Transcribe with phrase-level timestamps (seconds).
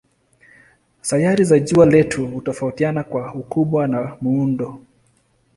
[1.01, 4.81] Sayari za jua letu hutofautiana kwa ukubwa na muundo.